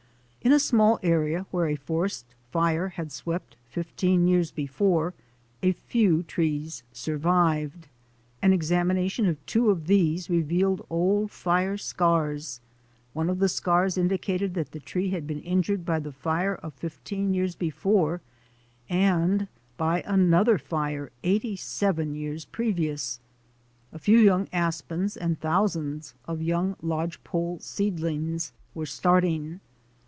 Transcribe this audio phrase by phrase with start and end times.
[0.43, 5.13] In a small area, where a forest fire had swept fifteen years before,
[5.61, 7.87] a few trees had survived.
[8.41, 12.59] An examination of two of these revealed old fire scars.
[13.13, 16.73] One of the scars indicated that the tree had been injured by the fire of
[16.73, 18.19] fifteen years before
[18.89, 19.47] and
[19.77, 23.19] by another fire eighty seven years previous.
[23.93, 29.59] A few young aspens and thousands of young lodgepole seedlings were starting.